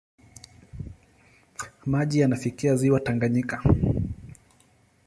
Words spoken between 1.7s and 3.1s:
Maji yanafikia ziwa